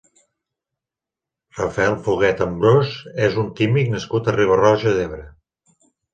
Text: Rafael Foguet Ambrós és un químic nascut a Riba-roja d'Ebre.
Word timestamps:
Rafael 1.57 1.97
Foguet 2.07 2.41
Ambrós 2.47 2.95
és 3.27 3.39
un 3.43 3.53
químic 3.61 3.93
nascut 3.93 4.33
a 4.33 4.37
Riba-roja 4.41 4.97
d'Ebre. 4.99 5.23